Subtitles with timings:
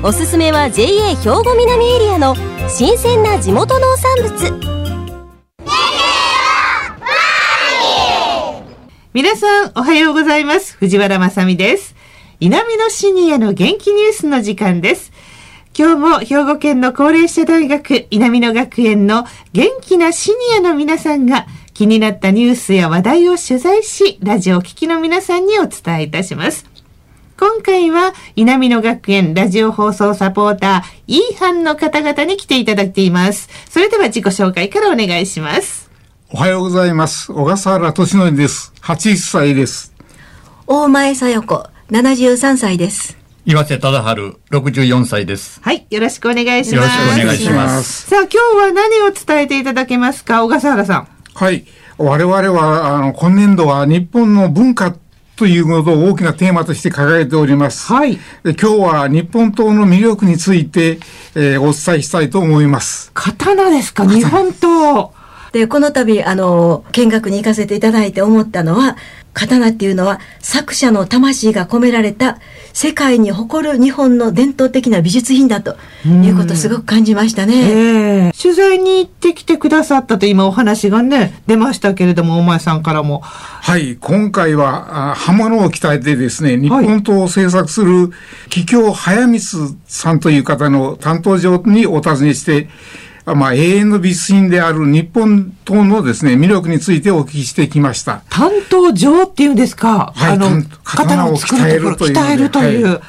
[0.00, 2.36] おすすめは JA 兵庫南エリアの
[2.68, 4.68] 新鮮な地元農産物。
[9.12, 10.76] 皆さんおはようございます。
[10.76, 11.96] 藤原まさです。
[12.38, 15.10] 南のシニアの元気ニュースの時間です。
[15.76, 26.77] 今日も兵庫県の高齢者大学南野学園の元気なシニアの皆さんが気になったニュースや話題を取材し、ラジオを聴きの皆さんにお伝えいたします。
[27.40, 33.48] 今回は、稲美野学園ラジオ放送サポーター、イーハンの方々に来ていただいています。
[33.70, 35.88] それでは自己紹介からお願いします。
[36.32, 37.30] おはようございます。
[37.32, 38.72] 小笠原敏則です。
[38.82, 39.94] 80歳です。
[40.66, 43.16] 大前さよ子、73歳です。
[43.44, 45.60] 岩瀬忠治、64歳です。
[45.62, 46.74] はい、よろしくお願いします。
[46.74, 48.08] よろしくお願いします。
[48.08, 51.08] さあ、今日は何を伝えていただけますか、小笠原さん。
[51.34, 51.64] はい。
[51.98, 54.96] 我々は、あの、今年度は日本の文化
[55.38, 57.92] ということを大きなテーマとして掲げております。
[57.92, 58.16] はい。
[58.42, 60.98] で今日は日本刀の魅力について、
[61.36, 63.12] えー、お伝えしたいと思います。
[63.14, 64.04] 刀ですか？
[64.04, 65.10] 日本刀。
[65.52, 68.96] で、この度、あの、見学に行かせていただいて思ったのは、
[69.34, 72.38] 刀っていうのは作者の魂が込められた
[72.72, 83.20] 世界に誇る日本の伝統的な美術品だということをすごく感じましたね、えー、取材に行ってきてくださったと今お話がね出ましたけれどもお前さんからも。
[83.20, 83.96] はい。
[83.96, 88.10] 今回は浜野を鍛えてですね日本刀を制作する
[88.48, 92.68] 桔梗早光さんという方の担当上にお尋ねして
[93.34, 98.22] まあ、永遠の美術品である日本刀のですね、魅力についてお聞きしてきました。
[98.30, 100.12] 担当上っていうんですか？
[100.14, 102.16] はい、あの、刀を鍛えるという。
[102.16, 102.86] 鍛えるという。
[102.86, 103.00] はい、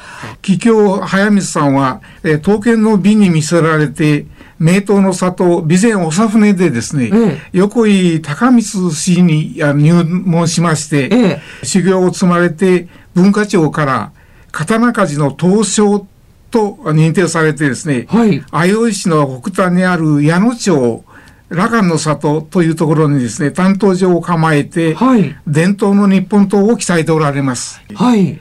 [0.42, 4.26] 桔梗早光さんは、えー、刀剣の美に見せられて、
[4.58, 14.12] 名刀の里、備前長船でですね、ええ、横井高光氏に入門しまして、ええ、修行を積まれて、文化庁から
[14.52, 16.06] 刀鍛冶の東証
[16.50, 21.04] と認定されてですね、はい、相生市の北端にある矢野町、
[21.48, 27.80] 羅漢の里というところにですね、担当所を構えて、はい、伝統の日本刀を鍛えておられます。
[27.94, 28.38] はい、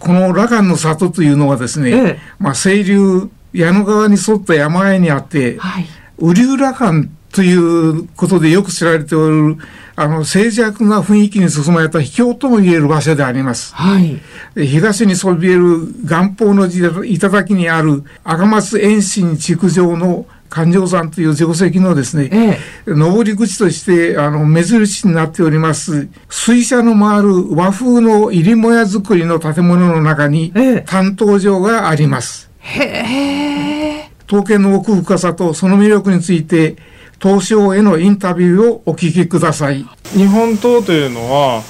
[0.00, 5.86] この羅漢の里というのはですね、ええ、まあ、清流、矢野川に沿った山あいにあって、はい、
[6.20, 9.56] 雨竜羅漢ということでよく知られておる、
[9.96, 13.74] あの、静寂な雰囲気に進まれた秘境とも言える場所であります。
[13.74, 14.20] はい。
[14.66, 22.58] 東にそびえる元宝の頂にある赤松遠心築城の環状山という定石のですね、え
[22.88, 30.52] え、登り口として、あの、目印になっております、水車の回る和風の入りもや作りの建物の中に、
[30.86, 32.50] 担当場があります。
[32.58, 34.10] へえ。
[34.26, 36.76] 刀剣の奥深さとその魅力について、
[37.22, 39.84] 東証へのインタビューをお聞きください。
[40.14, 41.62] 日本刀というのは、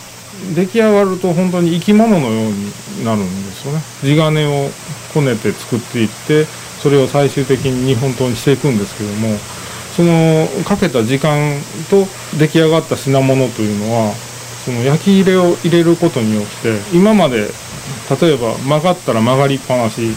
[0.55, 3.81] 出来上がると本当に生き物のようになるんですよね。
[4.03, 4.71] 地金を
[5.13, 6.47] こねて作っていって、
[6.81, 9.37] それを最終的に日本刀にしていくんですけども、
[9.97, 11.53] そのかけた時間
[11.91, 12.07] と
[12.39, 14.15] 出来上がった品物というのは、
[14.65, 17.49] その焼き入れを入れることによって、今まで
[18.21, 20.15] 例えば曲がったら曲がりっぱなし、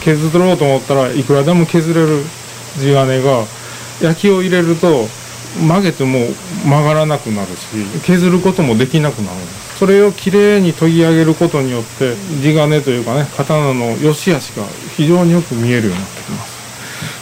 [0.00, 2.22] 削ろうと思ったらいくらでも削れる
[2.78, 3.44] 地金が
[4.02, 5.06] 焼きを入れると
[5.60, 6.18] 曲げても
[6.64, 7.66] 曲がらなくなるし
[8.04, 9.36] 削ることもできなくなる。
[9.36, 14.64] んですそれをきれいに研ぎ上げることによって地金というかね刀の良し悪しが
[14.96, 16.54] 非常によく見えるようになってきます。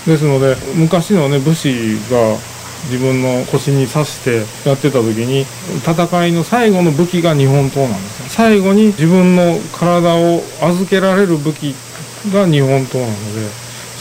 [0.07, 2.37] ですので昔のね武士が
[2.91, 5.43] 自分の腰に刺してやってた時に
[5.87, 11.75] 戦いの最後の武器が日本刀なんです最後に自分の体を預けられる武器
[12.33, 13.49] が日本刀なので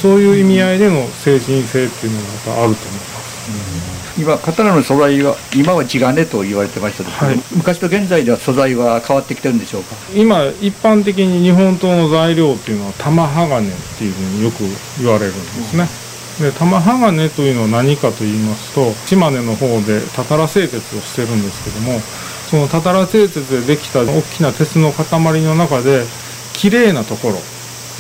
[0.02, 2.20] そういう意味合いでの精神性っていうの
[2.56, 9.96] があると思います、うん、今刀の素材は今は地金と言われてましたけど、はい、昔と現在では素材は変わってきてるんでしょうか？
[10.16, 14.64] 今一般的に日本刀の材料っていうのは玉鋼っていうふうによく
[15.00, 15.88] 言われるんですね、
[16.40, 22.00] うん、で玉鋼というのは何かと言いますと島根の方でたたら製鉄をしてるんですけども
[22.50, 26.04] そのたたら製鉄でできた大きな鉄の塊の中で
[26.54, 27.36] 綺麗なところ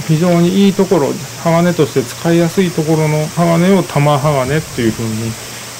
[0.07, 1.09] 非常にいいところ
[1.43, 5.31] 鋼として使いやすいところの鋼を玉鋼っていうふうに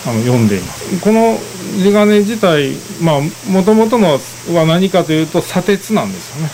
[0.08, 1.00] あの読んでいます。
[1.02, 1.38] この
[1.78, 4.20] 地金自体まあもともとの
[4.54, 6.50] は何かというと砂鉄なんですよね。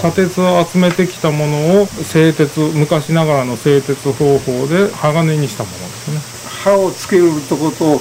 [0.00, 6.20] 砂鉄を集めてきたものを製鉄昔ながらの製鉄方法で鋼にしたものですね。
[6.64, 8.00] 刃をつけるとこと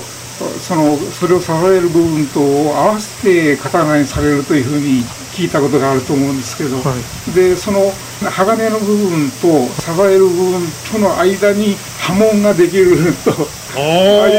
[0.59, 5.03] そのそれを支える部分とを合わせて刀にされるというふうに
[5.41, 7.91] 聞いたことがあると思うんですけど、はい、でその
[8.21, 10.61] 鋼の部分と支える部分
[10.93, 14.29] との間に波紋ができる とああ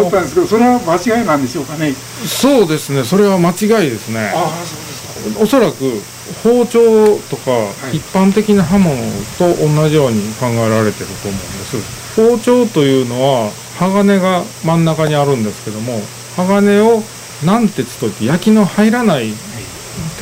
[0.00, 1.94] 思ったんですけどそれは間違いなんでしょうかね？
[2.26, 3.04] そうですね。
[3.04, 4.32] それは間違いですね。
[4.34, 4.80] あそう
[5.22, 5.42] ですか。
[5.44, 6.02] おそらく
[6.42, 7.50] 包丁とか
[7.92, 8.96] 一般的な刃物
[9.38, 11.76] と同じように考えられてると思うんです。
[12.16, 16.00] 包丁というのは鋼が真ん中にあるんですけども
[16.36, 17.02] 鋼を
[17.44, 19.32] 軟鉄といって焼きの入らない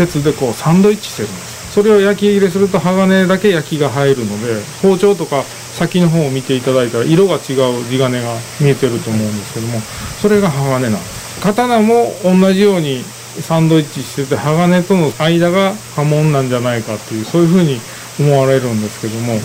[0.01, 9.81] 鉄でこうサンドイッチしてるんですそれを焼き入れすると鋼だけ焼きが入るので包丁とか先の方を見ていただいたら色が違う地金が見えてると思うんですけども
[10.21, 13.03] それが鋼なんです刀も同じように
[13.41, 16.49] サンドイッチしてて鋼との間が刃文なん。
[16.49, 17.79] じゃないかっていうそういうふうに
[18.19, 19.39] 思われるんですけども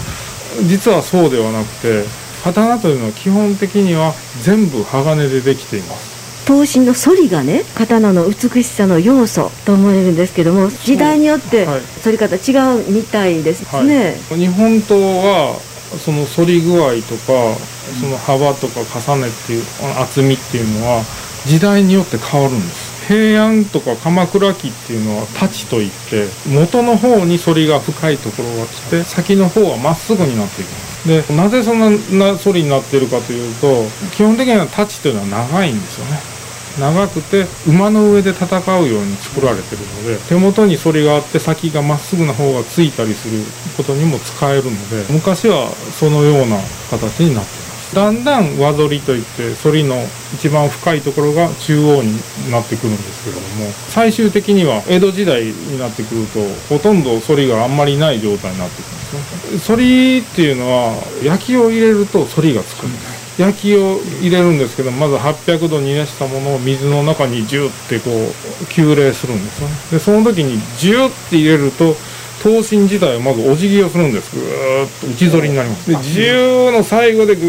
[0.67, 2.03] 実はそうではなくて
[2.43, 6.14] 刀というのは基本的には全部鋼でできています
[6.45, 15.59] 刀身の反りがね刀の美しさの要素と思えるんですけども時代によって反り方違うみたいですね、はい、日本刀は
[16.03, 17.55] その反り具合とか
[17.99, 19.63] その幅とか重ねっていう
[19.99, 21.03] 厚みっていうのは
[21.45, 22.95] 時代によって変わるんです。
[23.07, 31.79] 平安とか鎌倉期っていうのは太刀といって元の方に反りが深いところが来て先の方はまっすぐになっていきますでなぜそん
[32.17, 33.83] な反りになっているかというと
[34.15, 36.34] 基本的には太刀というのは長いんですよね
[36.79, 43.43] 長くて馬の上で戦うように作られてるので手元に反りがあって先がまっすぐな方がついたりする
[43.77, 45.69] ことにも使えるので昔は
[45.99, 46.57] そのような
[46.89, 49.95] 形になってますだんだん輪反りといって反りの
[50.33, 52.11] 一番深いところが中央に
[52.51, 59.75] なってくるんですけれども最終的には江戸時代になってくるとほとんど反りがあんまりない状態になってくるんですね。
[59.75, 60.93] 反りっていうのは
[61.23, 63.14] 焼きを入れると反りがつくんです。
[63.37, 69.75] 焼きを入れるんですけどまず800度に熱したものを水の中にジューってこう急冷するんですよね。
[69.91, 71.95] でその時にジューって入れると
[72.43, 74.35] 刀身自体はまずお辞儀をするんです。
[74.35, 75.89] ぐーっと内反りになります。
[75.89, 77.45] で自由の最後でぐ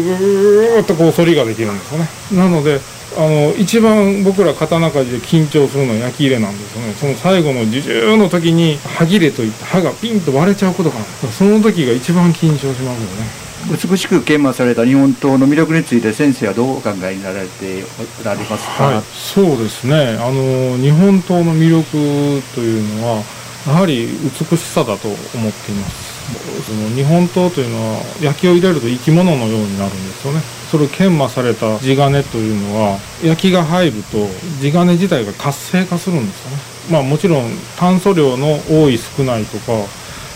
[0.77, 2.09] ーっとこう反りができるんですよね。
[2.33, 2.81] なので
[3.15, 6.93] あの一番僕ら刀鍛冶で緊張するのは焼き入れなんですよね。
[6.99, 17.83] その最後の受注の時に歯切れといって歯がピンと割れちゃうことかなその時が一番緊張しますよね美しく研磨された日本刀の魅力について先生はどうお考えになられて
[18.21, 20.17] おられますか、はい、そうですね。
[20.19, 23.23] あの日本刀の魅力というのは
[23.67, 26.17] やはり美しさだと思っています。
[26.65, 30.41] その日本刀というのは焼きを入れると生き物のようになるんですよね。
[30.71, 34.27] それを研磨された地金というのは焼きが入ると
[34.61, 36.57] 地金自体が活性化するんですよね。
[36.91, 39.73] まあもちろん炭素量の多い少ないとか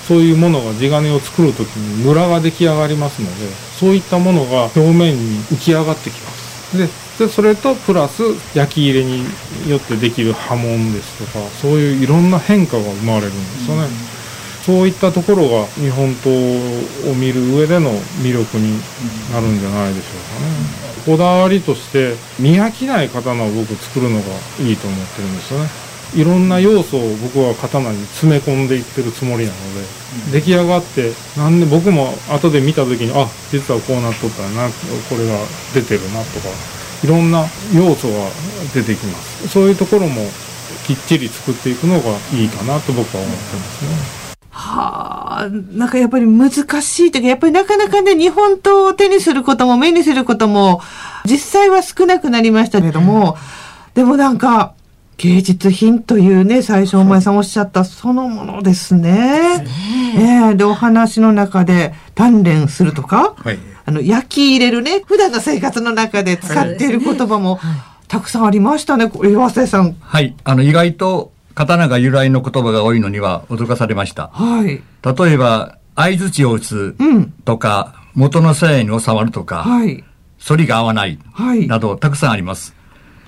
[0.08, 3.48] そういうものが地金を作る時にムラが出来上がりますので
[3.80, 6.78] そういったものが表面に浮き上がってきます。
[6.78, 6.88] で
[7.20, 8.24] でそれとプラス
[8.56, 9.26] 焼き入れに
[9.70, 13.90] よってできる波紋ですとかそういういろんな変化が生まれるんですよね、うん、
[14.66, 16.34] そういったところが日本刀
[17.12, 17.92] を見る上での
[18.24, 18.74] 魅力に
[19.32, 24.24] なるんじゃないでしょうかね、こだわりとして見飽きない刀を僕作るのが
[24.62, 29.80] いいと思ってるんですよねいろんな要素を僕は刀に詰め込んでいってるつもりなので、
[30.28, 34.68] うん、出来上がってなんで僕も後で見た時にあ実はこうなっとったな
[35.10, 35.38] これが
[35.74, 36.50] 出てるなとか
[37.04, 38.30] いろんな要素が
[38.74, 39.48] 出てきます。
[39.48, 40.22] そういうところも
[40.86, 44.22] きっちり作っていくのがいいかなと僕は思ってますね。
[44.52, 50.82] はあ、なんかやっぱり難しいというか、やっぱりなかなかね、日本刀を手にすることも目にすることも、
[51.26, 53.38] 実際は少なくなりましたけども、
[53.96, 54.74] でもなんか、
[55.22, 59.60] 芸術品というね、最初お前さんおっしゃったそのものですね。
[59.60, 59.66] ね
[60.16, 67.60] えー、で、お話の中で鍛錬するとか、はい、あの、焼き入れるね、普段の生活の中で使っている言葉も、
[68.08, 69.96] たくさんありましたね、岩瀬さん。
[70.00, 70.36] はい。
[70.44, 74.30] あの、意外と、刀が由来の言葉が多いのには驚かされました。
[74.30, 74.82] はい。
[75.04, 76.96] 例えば、相槌を打つ
[77.46, 80.04] とか、うん、元の鞘に収まるとか、はい。
[80.44, 81.68] 反りが合わない、はい。
[81.68, 82.81] など、たくさんあります。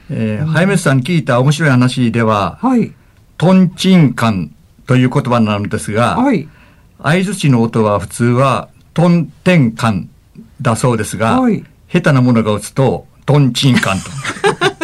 [0.10, 2.94] えー、早水さんに聞いた面白い話では、はい。
[3.38, 4.56] トンチンカン
[4.86, 6.48] という言葉なのですが、はい。
[7.02, 10.10] 相槌の音は普通は、トンテンカン
[10.62, 14.10] だそうですが、はい、下手なものが打つと、トンチンカンと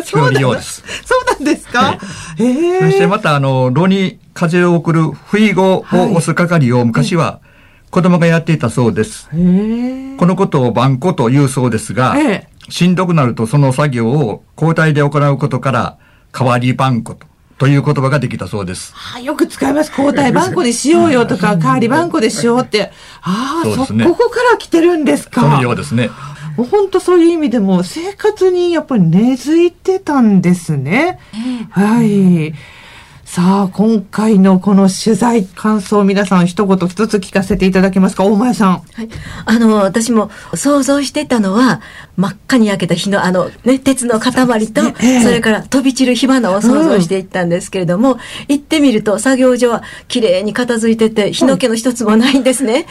[0.01, 0.83] 聞こえるようです。
[1.05, 1.99] そうなんですか、
[2.37, 7.41] えー、そしてまた、あの、炉に風を送る不意語を押す係を昔は
[7.89, 9.27] 子供がやっていたそうです。
[9.29, 15.97] このことを番子と言うそうですが、えー、しんどくなるとその作業を交代で行うことから、
[16.31, 17.27] 代わり番子と
[17.59, 18.93] という言葉ができたそうです。
[19.15, 19.91] あよく使います。
[19.91, 22.91] 交代番号でしようよとか、代わり番号でしようって。
[23.21, 25.41] ああ、そ、ね、ここから来てるんですか。
[25.41, 26.09] そのようですね。
[26.55, 31.19] 本当そういう意味でも生活にやっぱり根付いてたんですね。
[31.69, 32.53] はい。
[33.31, 38.23] さあ、今回のこの取材感想、皆さん一言一つ聞かせていただけますか？
[38.25, 38.71] 大前さん。
[38.79, 39.09] はい。
[39.45, 41.79] あの、私も想像してたのは、
[42.17, 52.87] 真っ赤に焼けた火の、あの、ね、鉄の塊と、えー、それから飛び散る火花を想像していったんですけれども、うん、行ってみると作業所は綺麗に片付いてて、火の気の一つもないんですね。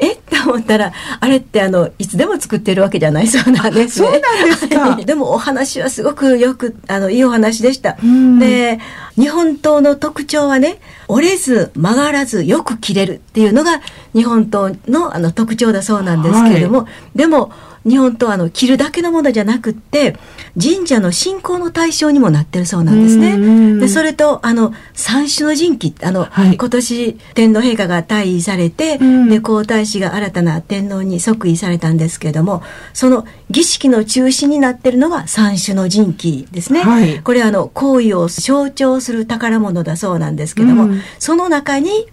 [0.00, 4.08] えー、えって思ったら、あれってあの、いつでも作ってるわけじゃないそうなんですね。
[4.08, 4.96] そうなんですか。
[4.96, 7.96] でもお話はすごくよく、あの、いいお話でした。
[8.38, 8.78] で、
[9.16, 13.80] 日本刀の特徴はね折れず曲がらずよく切れるっていうのが
[14.12, 17.52] 日本刀のあの特徴だそうなんですけれども、はい、でも
[17.86, 20.16] 日本刀あの切るだけのものじゃなくって
[20.60, 23.78] 神社の信仰の対象にもなってるそうなんですね。
[23.78, 28.98] でそれとあの三種の神器あの、はい、今年天皇陛下が退位されて、
[29.28, 32.62] で皇太子が新たな天皇に即位されたんですけれども
[32.92, 36.82] その儀式の中心になってるのが三種の神器ですね。
[36.82, 42.06] はい、これあの行為を象徴する宝物だそうなんですけども、その中に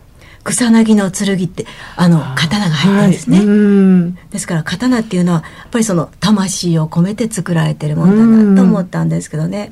[0.44, 9.70] 草薙の剣ってあの刀が入ってるんですね、はい、ですから刀っていうのはやっぱりその魂を込めて作られてるものだなと思ったんですけどね。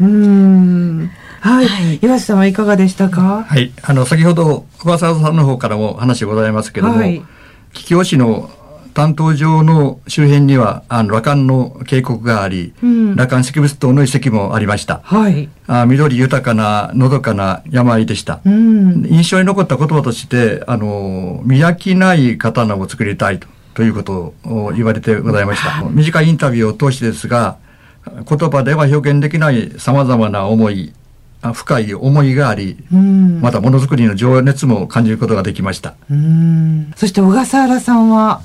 [1.42, 3.44] はい、はい、岩瀬さんはいかがでしたか？
[3.48, 3.72] はい。
[3.82, 7.24] あの先ほど小笠原さんの方からも話ございますけども、はい、
[7.74, 8.52] 桔梗市の
[9.00, 27.58] 担当上の周辺にはあの羅漢の渓谷があり、うん、羅漢石仏塔の遺跡もありました、はい、あ緑豊かなのどかな山あいでした、うん、印象に残った言葉としてあの見飽きない刀を作りたいとということを言われてございました、短いインタビューを通してですが
[28.06, 30.92] 言葉では表現できないさまざまな思い
[31.54, 35.96] 深い思いがあり、またものづくりの情熱も感じることができました。
[36.98, 38.42] そして小笠原さんは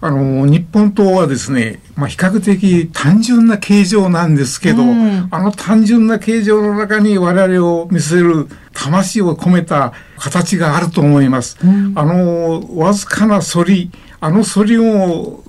[0.00, 11.56] あの日本刀はですね、まあ、比較的単純な形状なんですけど、うん、あの単純な形状の中に我々を見せる魂を込めた形があると思います。
[11.64, 15.42] うん、あのわずかな反りあの反りも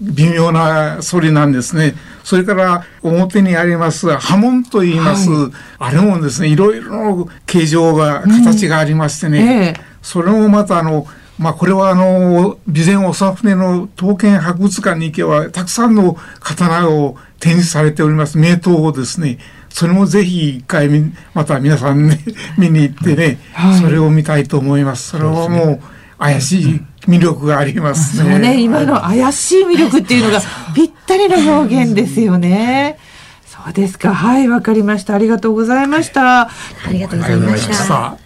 [0.00, 1.94] 微妙な反りなんですね。
[2.22, 9.74] それから表にあります波紋と言います、はい、あれもですね、いろいろの形状が、形がありましてね、うんえ。
[9.76, 11.06] ー、それもまたあの、
[11.38, 19.38] まあ、これはあの備前長船の刀剣博物館に行けばたくさんの刀を展示されております名刀をですね
[19.68, 20.88] それもぜひ一回
[21.34, 22.18] また皆さんね
[22.56, 25.10] 見に行ってね、はい、それを見たいと思います。
[25.10, 25.80] それはもう
[26.18, 30.40] 怪しい魅力がありますね、そうね今の怪しい魅力っていうのが
[30.74, 32.98] ぴったりの表現ですよね。
[33.44, 34.14] そうですか。
[34.14, 35.14] はいわかりました。
[35.14, 36.42] ありがとうございました。
[36.42, 36.50] あ
[36.90, 38.25] りがとうございました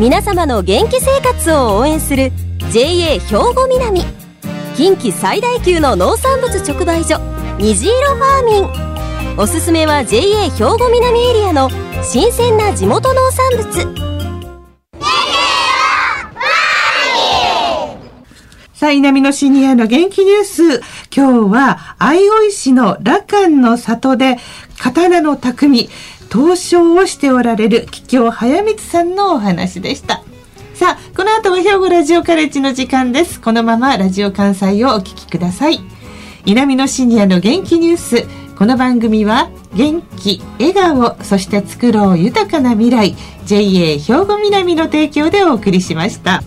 [0.00, 2.32] 皆様の元気生活を応援する
[2.72, 4.00] JA 兵庫南。
[4.74, 7.20] 近畿最大級の農産物直売所
[7.58, 9.38] 虹色ファーミン。
[9.38, 11.68] おすすめは JA 兵庫南エリアの
[12.02, 14.10] 新鮮な地元農産物。
[18.72, 20.80] さあ、南のシニアの元気ニュース。
[21.14, 24.38] 今日は、相生市の羅漢の里で、
[24.78, 25.90] 刀の匠、
[26.30, 30.22] 投書をしておられる桔梗早光さんのお話でした。
[30.74, 33.40] さあこの後は兵庫ラジオカレッジの時間です。
[33.40, 35.80] このままラジオ関西をお聞きください。
[36.46, 38.26] 南のシニアの元気ニュース。
[38.56, 43.16] この番組は元気笑顔そして作ろう豊かな未来。
[43.44, 46.44] JA 兵庫南の提供でお送りしました。